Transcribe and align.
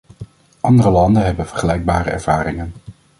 Andere 0.59 0.89
landen 0.89 1.25
hebben 1.25 1.47
vergelijkbare 1.47 2.09
ervaringen. 2.09 2.73